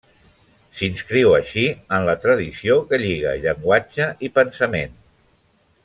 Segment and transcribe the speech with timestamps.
[0.79, 1.65] S'inscriu així
[1.99, 4.99] en la tradició que lliga llenguatge i pensament.